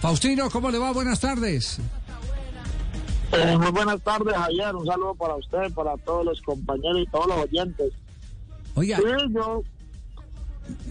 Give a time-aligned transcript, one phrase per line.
[0.00, 0.92] Faustino, ¿cómo le va?
[0.92, 1.78] Buenas tardes.
[3.32, 4.74] Eh, muy buenas tardes, Javier.
[4.74, 7.92] Un saludo para usted, para todos los compañeros y todos los oyentes.
[8.76, 9.04] Oiga, Sí,
[9.34, 9.62] yo,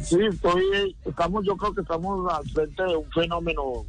[0.04, 3.84] sí, estoy, estamos, yo creo que estamos al frente de un fenómeno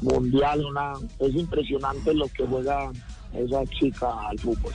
[0.00, 0.64] mundial.
[0.64, 2.90] Una, es impresionante lo que juega
[3.32, 4.72] esa chica al fútbol.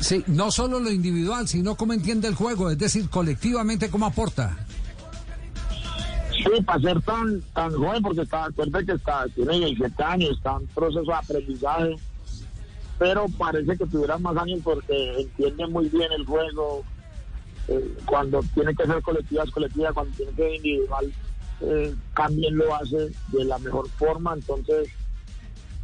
[0.00, 4.65] sí, no solo lo individual, sino cómo entiende el juego, es decir, colectivamente cómo aporta.
[6.46, 10.56] Sí, para ser tan, tan joven, porque está, acuérdate que está, tiene 17 años, está
[10.60, 11.96] en proceso de aprendizaje,
[12.98, 16.84] pero parece que tuviera más años porque entiende muy bien el juego.
[17.68, 21.12] eh, cuando tiene que ser colectiva es colectiva, cuando tiene que ser individual
[21.62, 24.34] eh, también lo hace de la mejor forma.
[24.34, 24.88] Entonces,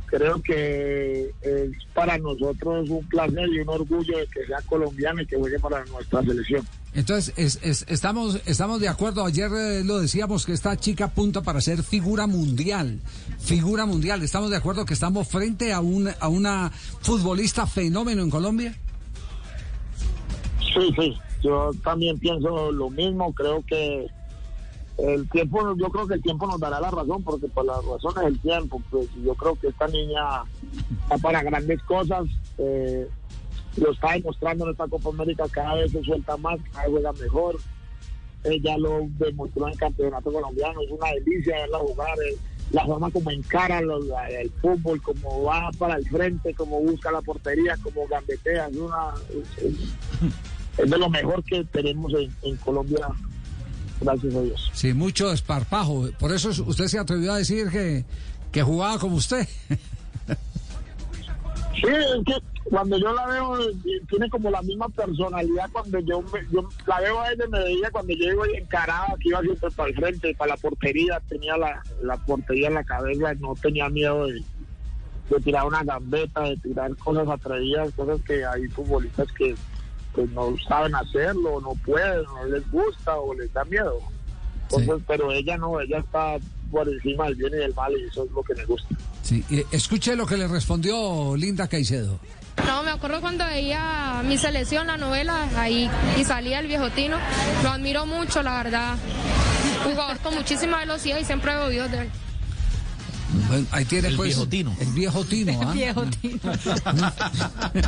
[0.06, 5.26] creo que es para nosotros un placer y un orgullo de que sea colombiana y
[5.26, 6.64] que juegue para nuestra selección.
[6.94, 9.24] Entonces, es- es- estamos, estamos de acuerdo.
[9.24, 13.00] Ayer eh, lo decíamos que esta chica apunta para ser figura mundial.
[13.38, 14.22] Figura mundial.
[14.22, 16.70] ¿Estamos de acuerdo que estamos frente a, un, a una
[17.00, 18.76] futbolista fenómeno en Colombia?
[20.58, 24.06] Sí, sí, yo también pienso lo mismo, creo que
[24.98, 28.24] el tiempo, yo creo que el tiempo nos dará la razón, porque por las razones
[28.24, 30.22] del tiempo, pues yo creo que esta niña
[31.02, 32.24] está para grandes cosas,
[32.58, 33.06] eh,
[33.76, 37.12] lo está demostrando en esta Copa América, cada vez se suelta más, cada vez juega
[37.12, 37.58] mejor,
[38.44, 42.36] ella lo demostró en el campeonato colombiano, es una delicia verla jugar, eh,
[42.70, 47.76] la forma como encara el fútbol, como va para el frente, como busca la portería,
[47.82, 49.12] como gambetea, es una...
[49.58, 53.06] es- de lo mejor que tenemos en, en Colombia,
[54.00, 54.70] gracias a Dios.
[54.72, 56.08] Sí, mucho esparpajo.
[56.18, 58.04] Por eso usted se atrevió a decir que,
[58.50, 59.46] que jugaba como usted.
[61.82, 62.34] Sí, es que
[62.70, 63.72] cuando yo la veo, eh,
[64.08, 67.90] tiene como la misma personalidad cuando yo, me- yo la veo a ella, me veía
[67.90, 71.82] cuando yo iba encarada, que iba siempre para el frente, para la portería, tenía la,
[72.02, 74.42] la portería en la cabeza, no tenía miedo de,
[75.30, 79.54] de tirar una gambeta, de tirar cosas atrevidas, cosas que hay futbolistas que
[80.14, 83.98] pues, no saben hacerlo, no pueden, no les gusta o les da miedo.
[84.70, 86.36] Entonces, pero ella no, ella está
[86.70, 88.94] por encima del bien y del mal y eso es lo que me gusta.
[89.70, 92.18] Escuche lo que le respondió Linda Caicedo.
[92.66, 97.18] No, me acuerdo cuando veía mi selección, la novela, ahí y salía el viejo Tino.
[97.62, 98.96] Lo admiro mucho, la verdad.
[99.84, 102.10] Jugador con muchísima velocidad y siempre he oído de él.
[103.52, 104.74] Bueno, ahí tiene El pues viejo Tino.
[104.80, 105.60] el viejo Tino.
[105.62, 105.74] ¿ah?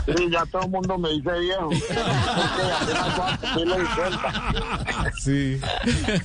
[0.06, 1.70] Sí, ya todo el mundo me dice viejo.
[1.70, 5.12] Porque apenas voy a cumplir los 60.
[5.22, 5.60] Sí.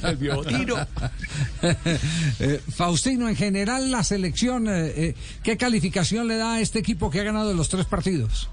[0.03, 0.75] El viejo tiro.
[2.41, 7.09] Eh, Faustino, en general la selección, eh, eh, ¿qué calificación le da a este equipo
[7.09, 8.49] que ha ganado los tres partidos?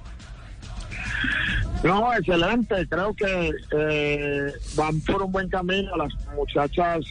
[1.84, 2.86] No, excelente.
[2.88, 5.96] Creo que eh, van por un buen camino.
[5.96, 7.04] Las muchachas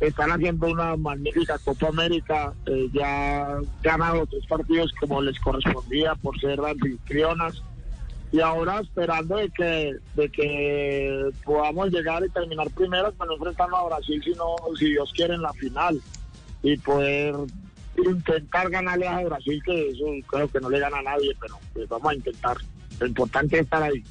[0.00, 2.52] están haciendo una magnífica Copa América.
[2.66, 7.62] eh, ya ganado tres partidos como les correspondía por ser anfitrionas.
[8.32, 13.80] Y ahora esperando de que, de que podamos llegar y terminar primeros para no enfrentarnos
[13.80, 16.00] a Brasil, sino si Dios quiere en la final.
[16.62, 17.34] Y poder
[17.96, 21.88] intentar ganarle a Brasil, que eso creo que no le gana a nadie, pero pues
[21.88, 22.56] vamos a intentar.
[22.98, 24.02] Lo importante es estar ahí.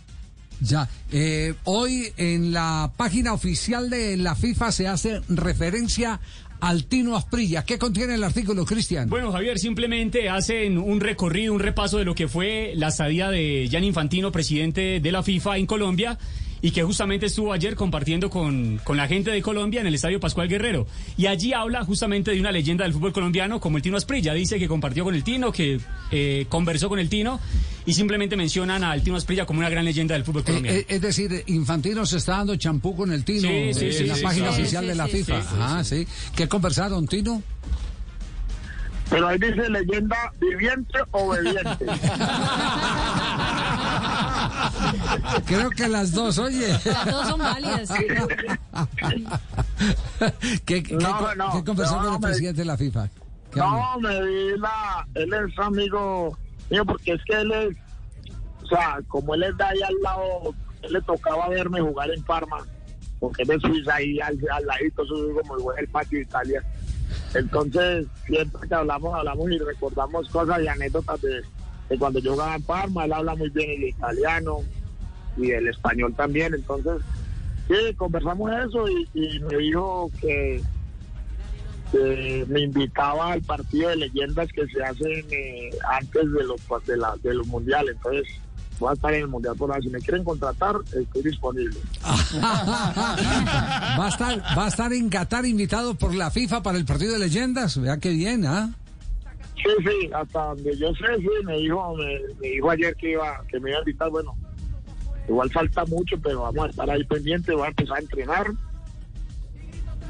[0.61, 6.19] Ya, eh, hoy en la página oficial de la FIFA se hace referencia
[6.59, 7.63] al Tino Asprilla.
[7.63, 9.09] ¿Qué contiene el artículo, Cristian?
[9.09, 13.67] Bueno, Javier, simplemente hacen un recorrido, un repaso de lo que fue la estadía de
[13.69, 16.17] Gianni Infantino, presidente de la FIFA en Colombia,
[16.61, 20.19] y que justamente estuvo ayer compartiendo con, con la gente de Colombia en el Estadio
[20.19, 20.88] Pascual Guerrero.
[21.17, 24.33] Y allí habla justamente de una leyenda del fútbol colombiano como el Tino Asprilla.
[24.33, 25.79] Dice que compartió con el Tino, que
[26.11, 27.39] eh, conversó con el Tino,
[27.85, 30.77] y simplemente mencionan al Tino Asprilla como una gran leyenda del fútbol Eh, colombiano.
[30.79, 34.03] eh, es decir, Infantino se está dando champú con el Tino Sí, sí, eh, sí,
[34.03, 35.41] en la sí, página sí, oficial sí, de la FIFA.
[35.41, 36.07] sí, sí, Ah, sí.
[36.35, 37.41] ¿Qué conversaron, Tino?
[39.07, 41.85] Pero ahí dice leyenda viviente o bebiente.
[45.45, 46.67] Creo que las dos, oye.
[46.85, 47.89] Las dos son válidas.
[50.65, 53.09] ¿Qué, qué- No, qué- no, qué conversó no, con el presidente de la FIFA?
[53.55, 55.07] No, me di la.
[55.15, 56.38] Él es amigo
[56.69, 57.77] mío porque es que él es.
[58.63, 62.24] O sea, como él es de ahí al lado, él le tocaba verme jugar en
[62.24, 62.57] Parma.
[63.19, 66.63] Porque él es Suiza ahí al, al ladito, eso es como el patio de Italia.
[67.33, 71.41] Entonces, siempre que hablamos, hablamos y recordamos cosas y anécdotas de,
[71.89, 73.06] de cuando yo jugaba en Parma.
[73.06, 74.59] Él habla muy bien el italiano
[75.38, 76.53] y el español también.
[76.53, 77.01] Entonces,
[77.68, 80.62] sí, conversamos eso y, y me dijo que
[81.91, 86.97] que me invitaba al partido de leyendas que se hacen eh, antes de los de,
[86.97, 87.95] la, de los mundiales.
[87.95, 88.27] Entonces,
[88.79, 89.81] voy a estar en el Mundial por ahí.
[89.81, 91.77] Si me quieren contratar, estoy disponible.
[92.41, 97.13] va, a estar, va a estar en Qatar invitado por la FIFA para el partido
[97.13, 97.79] de leyendas.
[97.79, 98.73] Vea qué bien, ¿ah?
[99.55, 103.41] Sí, sí, hasta donde yo sé, sí, me dijo, me, me dijo ayer que iba,
[103.47, 104.35] que me iba a invitar, bueno,
[105.27, 108.47] igual falta mucho, pero vamos a estar ahí pendiente, voy a empezar a entrenar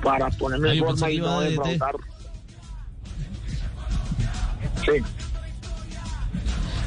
[0.06, 1.96] para ponerme en forma y no defraudar.
[4.86, 4.92] Sí.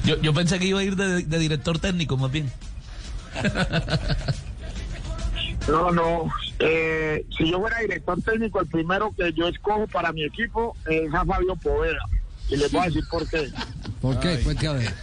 [0.04, 2.50] Yo, yo pensé que iba a ir de, de director técnico, más bien.
[5.66, 6.32] No, no.
[6.60, 11.12] Eh, si yo fuera director técnico, el primero que yo escojo para mi equipo es
[11.12, 11.98] a Fabio Poveda.
[12.48, 13.50] Y les voy a decir por qué.
[14.00, 14.40] ¿Por qué?
[14.44, 14.94] Cuente a ver.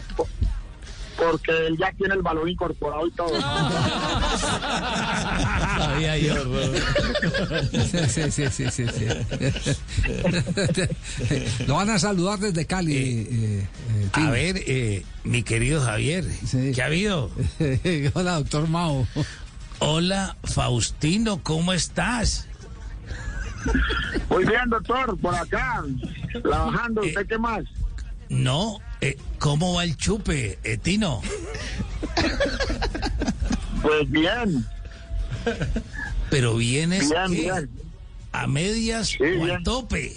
[1.18, 3.40] Porque él ya tiene el balón incorporado y todo.
[5.78, 6.36] Sabía yo.
[7.72, 9.08] Sí, sí, sí, sí, sí, sí.
[11.68, 12.98] Lo van a saludar desde Cali.
[12.98, 13.68] eh, eh,
[14.14, 14.28] Tino.
[14.28, 16.72] A ver, eh, mi querido Javier, Sí.
[16.76, 17.32] ¿qué ha habido?
[18.14, 19.08] Hola, doctor Mao.
[19.80, 22.48] Hola, Faustino, ¿cómo estás?
[24.30, 25.84] Muy bien, doctor, por acá,
[26.44, 27.02] trabajando.
[27.02, 27.64] ¿Usted qué más?
[28.30, 31.22] No, eh, ¿cómo va el chupe, eh, Tino?
[33.82, 34.66] Pues bien,
[36.30, 37.42] Pero vienes bien, ¿qué?
[37.42, 37.70] bien.
[38.32, 39.64] a medias Sí, o al bien.
[39.64, 40.16] tope.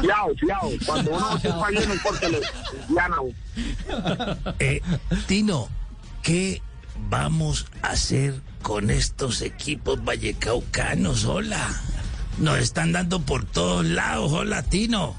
[0.00, 0.70] Fiao, fiao.
[0.86, 2.40] Cuando uno se está bien es porque le
[2.90, 3.20] ganan.
[4.58, 4.80] Eh,
[5.26, 5.68] Tino,
[6.22, 6.62] ¿qué
[7.08, 11.24] vamos a hacer con estos equipos vallecaucanos?
[11.24, 11.68] Hola.
[12.38, 15.14] Nos están dando por todos lados, hola, Tino.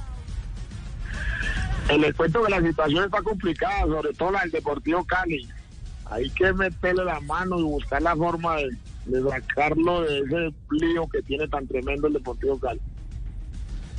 [1.89, 5.47] Les cuento que la situación está complicada, sobre todo la del Deportivo Cali.
[6.05, 8.69] Hay que meterle la mano y buscar la forma de,
[9.05, 12.79] de sacarlo de ese lío que tiene tan tremendo el Deportivo Cali.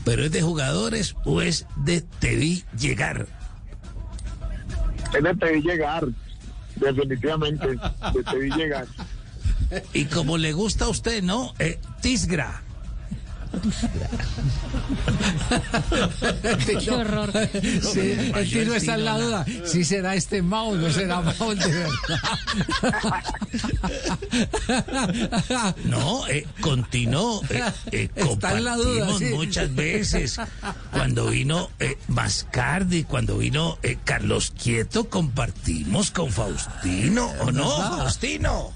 [0.04, 3.26] ¿Pero es de jugadores o es de te vi llegar?
[5.14, 6.06] Es de te vi llegar,
[6.76, 8.86] definitivamente, de te vi llegar.
[9.92, 11.54] Y como le gusta a usted, ¿no?
[11.58, 12.63] Eh, Tisgra.
[16.84, 17.30] Qué horror.
[17.62, 19.44] Sí, el tiro está en la duda.
[19.64, 21.90] Si será este Mao o no será Mao de verdad.
[25.84, 27.42] No, eh, continuó.
[27.50, 27.62] eh,
[27.92, 29.24] eh, Está en la duda, compartimos sí.
[29.34, 30.40] muchas veces.
[30.92, 38.72] Cuando vino eh, Mascardi, cuando vino eh, Carlos Quieto, compartimos con Faustino, ¿o no, Faustino?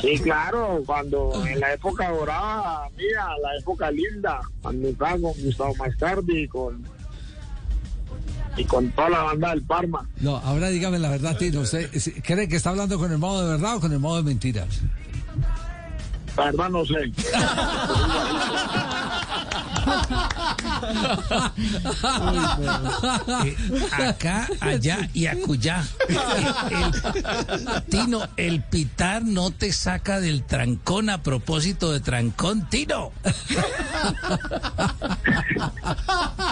[0.00, 5.74] Sí, claro, cuando en la época dorada mía, la época linda, cuando estaba con Gustavo
[5.76, 6.82] Mascardi y con,
[8.56, 10.08] y con toda la banda del Parma.
[10.20, 11.60] No, ahora dígame la verdad, Tino.
[11.60, 11.90] ¿Usted
[12.22, 14.80] cree que está hablando con el modo de verdad o con el modo de mentiras?
[16.36, 16.94] La verdad no sé.
[23.44, 23.56] Eh,
[24.08, 25.84] acá, allá y acullá.
[26.08, 33.12] El- Tino, el pitar no te saca del trancón a propósito de trancón, Tino.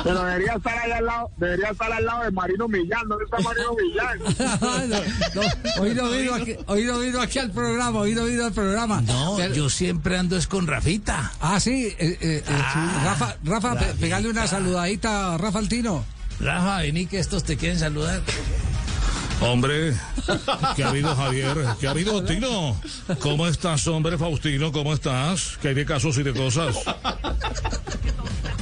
[0.04, 3.08] Pero debería estar ahí al lado, debería estar al lado de Marino Millán.
[3.08, 4.18] ¿Dónde está Marino Millán?
[4.60, 8.44] No, no, hoy, no vino aquí, hoy no vino aquí al programa, hoy no vino
[8.44, 9.00] al programa.
[9.02, 11.32] No, Pero- yo siempre ando es con Rafita.
[11.40, 12.78] Ah, sí, eh, eh, eh, sí.
[13.04, 13.74] Rafa, Rafa,
[14.18, 16.04] pegale una saludadita a Rafa Altino.
[16.40, 18.20] Rafa, vení que estos te quieren saludar.
[19.40, 19.94] Hombre,
[20.74, 21.56] ¿qué ha habido Javier?
[21.78, 22.76] ¿Qué ha habido Tino?
[23.20, 24.72] ¿Cómo estás, hombre Faustino?
[24.72, 25.56] ¿Cómo estás?
[25.62, 26.76] ¿Qué hay de casos y de cosas?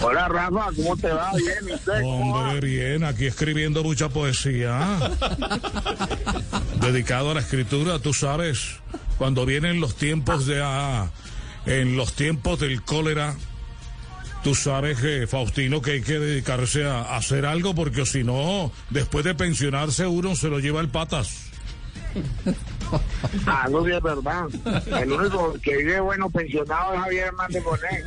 [0.02, 1.32] Hola Rafa, ¿cómo te va?
[1.34, 2.02] Bien, ¿y usted?
[2.04, 4.98] Hombre, bien, aquí escribiendo mucha poesía.
[6.82, 8.76] Dedicado a la escritura, tú sabes,
[9.16, 10.60] cuando vienen los tiempos de...
[10.62, 11.08] ah,
[11.64, 13.34] en los tiempos del cólera,
[14.46, 18.70] tú sabes que, Faustino, que hay que dedicarse a, a hacer algo, porque si no,
[18.90, 21.46] después de pensionarse uno se lo lleva el patas.
[23.44, 24.46] Ah, no sí es verdad.
[25.02, 28.06] El único que vive bueno pensionado es Javier Hernández Bonet.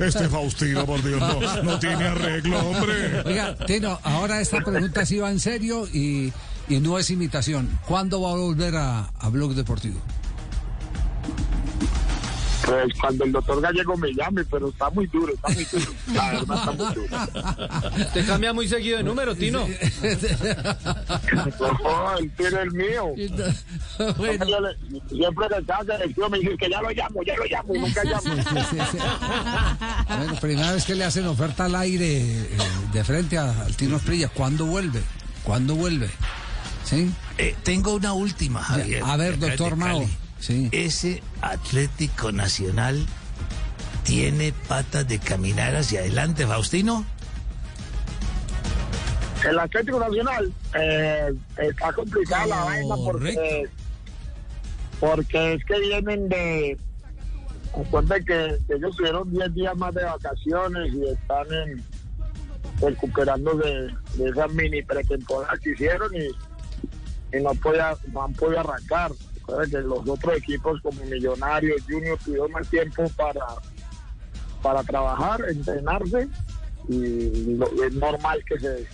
[0.00, 3.20] Este Faustino, por Dios, no, no tiene arreglo, hombre.
[3.26, 6.32] Oiga, Tino, ahora esta pregunta sí va en serio y,
[6.70, 7.68] y no es imitación.
[7.86, 10.00] ¿Cuándo va a volver a, a Blog Deportivo?
[12.66, 15.86] Pues cuando el doctor Gallego me llame, pero está muy duro, está muy duro.
[16.12, 18.08] La verdad está muy duro.
[18.14, 19.66] Te cambia muy seguido de número, Tino.
[21.60, 23.04] No, él tiene el mío.
[24.16, 24.76] bueno, le-
[25.08, 28.02] Siempre que está selección me dice que ya lo llamo, ya lo llamo y nunca
[28.04, 28.20] llamo.
[28.20, 28.30] sí,
[28.70, 28.98] sí, sí.
[30.08, 32.48] Bueno, primera vez que le hacen oferta al aire eh,
[32.92, 34.28] de frente a- al Tino Esprilla.
[34.28, 35.02] ¿Cuándo vuelve?
[35.44, 36.10] ¿Cuándo vuelve?
[36.84, 37.10] ¿Sí?
[37.38, 39.02] Eh, tengo una última, Javier.
[39.04, 40.04] A ver, doctor Mao.
[40.38, 40.68] Sí.
[40.72, 43.06] Ese Atlético Nacional
[44.04, 47.04] tiene patas de caminar hacia adelante, Faustino.
[49.48, 53.68] El Atlético Nacional eh, está complicada la vaina porque,
[54.98, 56.78] porque es que vienen de.
[57.76, 61.84] Recuerden que ellos tuvieron 10 días más de vacaciones y están en,
[62.80, 68.60] recuperando de, de esa mini pretemporada que hicieron y, y no, podía, no han podido
[68.60, 69.12] arrancar.
[69.46, 73.44] Que los otros equipos como Millonarios, Junior tuvieron más tiempo para,
[74.60, 76.28] para trabajar, entrenarse
[76.88, 78.86] y lo- es normal que se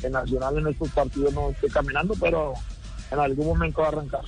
[0.00, 2.52] que Nacional en estos partidos no esté caminando, pero
[3.10, 4.20] en algún momento va a arrancar.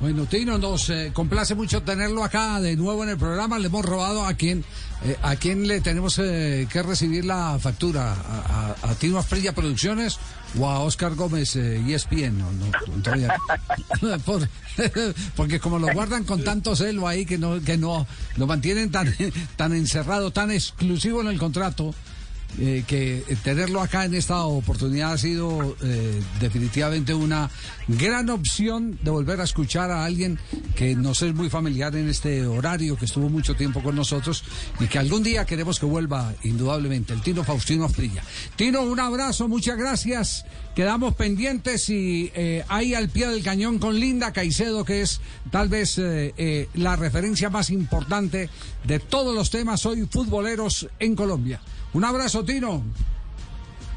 [0.00, 3.58] Bueno, Tino, nos eh, complace mucho tenerlo acá de nuevo en el programa.
[3.58, 4.64] Le hemos robado a quien,
[5.04, 8.12] eh, a quien le tenemos eh, que recibir la factura.
[8.12, 10.18] ¿A, Tino Asprilla Producciones
[10.58, 12.38] o a Oscar Gómez eh, ESPN?
[12.38, 12.70] No, no,
[15.36, 18.06] porque como lo guardan con tanto celo ahí que no, que no
[18.36, 19.14] lo mantienen tan,
[19.56, 21.94] tan encerrado, tan exclusivo en el contrato.
[22.58, 27.50] Eh, que tenerlo acá en esta oportunidad ha sido eh, definitivamente una
[27.88, 30.38] gran opción de volver a escuchar a alguien
[30.76, 34.44] que nos es muy familiar en este horario, que estuvo mucho tiempo con nosotros
[34.80, 38.22] y que algún día queremos que vuelva indudablemente, el Tino Faustino Afrilla.
[38.54, 40.44] Tino, un abrazo, muchas gracias.
[40.74, 45.68] Quedamos pendientes y eh, ahí al pie del cañón con Linda Caicedo, que es tal
[45.68, 48.50] vez eh, la referencia más importante
[48.84, 51.60] de todos los temas hoy futboleros en Colombia.
[51.92, 52.82] Un abrazo, Tino.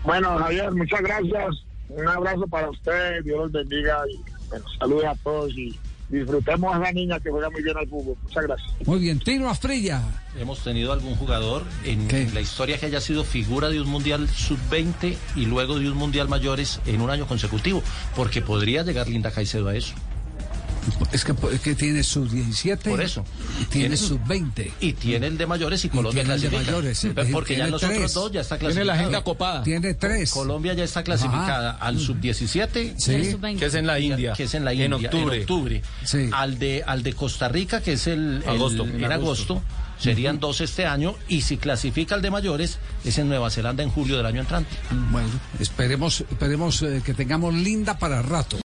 [0.04, 1.64] Bueno, Javier, muchas gracias.
[1.90, 5.78] Un abrazo para usted, Dios los bendiga y bueno, saludos a todos y
[6.10, 8.16] disfrutemos a esa niña que juega muy bien al fútbol.
[8.24, 8.72] Muchas gracias.
[8.86, 10.02] Muy bien, Tino Afrilla.
[10.38, 14.28] ¿Hemos tenido algún jugador en, en la historia que haya sido figura de un mundial
[14.30, 17.82] sub-20 y luego de un mundial mayores en un año consecutivo?
[18.16, 19.96] Porque podría llegar Linda Caicedo a eso.
[21.12, 22.89] Es que, es que tiene sub 17.
[22.89, 23.24] Por eso.
[23.62, 24.72] y Tiene sub 20.
[24.82, 27.58] Y tiene el de mayores y Colombia tiene el de mayores, sí, Pero Porque ya
[27.65, 28.13] tiene los otros tres.
[28.13, 28.86] dos ya está Tiene clasificado.
[28.86, 29.63] la agenda copada.
[29.63, 30.32] Tiene tres.
[30.32, 32.94] Colombia ya está clasificada al sub-17.
[32.98, 33.32] Sí.
[33.32, 33.60] Sub-20.
[33.60, 34.34] Que es en la India.
[34.34, 35.10] Que es en la En India.
[35.10, 35.82] octubre.
[36.34, 38.84] Al, de, al de Costa Rica, que es el, el- Agosto.
[38.86, 39.54] en En agosto.
[39.56, 39.62] agosto.
[39.98, 41.15] Serían dos este año.
[41.30, 44.70] Y si clasifica al de mayores, es en Nueva Zelanda en julio del año entrante.
[45.10, 48.54] Bueno, esperemos, esperemos eh, que tengamos linda para rato.